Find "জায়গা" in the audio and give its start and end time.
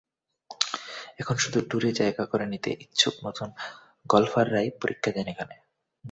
1.99-2.23